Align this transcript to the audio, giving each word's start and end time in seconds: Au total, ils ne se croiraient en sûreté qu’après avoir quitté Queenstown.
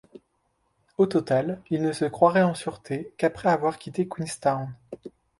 Au 0.97 1.05
total, 1.05 1.61
ils 1.69 1.79
ne 1.83 1.91
se 1.93 2.05
croiraient 2.05 2.41
en 2.41 2.55
sûreté 2.55 3.13
qu’après 3.17 3.49
avoir 3.49 3.77
quitté 3.77 4.07
Queenstown. 4.07 4.73